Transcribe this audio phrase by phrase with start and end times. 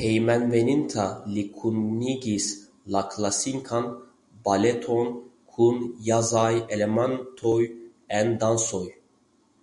[0.00, 2.46] Hejmenveninta li kunigis
[2.96, 3.88] la klasikan
[4.46, 5.10] baleton
[5.56, 7.60] kun ĵazaj elementoj
[8.22, 8.86] en dancoj.